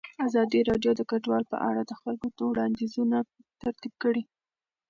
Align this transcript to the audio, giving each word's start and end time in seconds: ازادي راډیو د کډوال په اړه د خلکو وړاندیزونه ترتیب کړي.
ازادي 0.27 0.59
راډیو 0.69 0.91
د 0.95 1.01
کډوال 1.09 1.43
په 1.51 1.57
اړه 1.69 1.81
د 1.85 1.91
خلکو 2.01 2.31
وړاندیزونه 2.51 3.17
ترتیب 3.61 3.93
کړي. 4.03 4.23